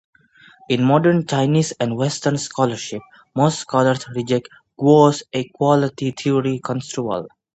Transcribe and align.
In 0.67 0.83
modern 0.83 1.27
Chinese 1.27 1.73
and 1.79 1.95
western 1.95 2.35
scholarship, 2.39 3.03
most 3.35 3.59
scholars 3.59 4.07
reject 4.15 4.49
Guo's 4.79 5.21
"equality 5.31 6.09
theory" 6.09 6.59
construal. 6.59 7.27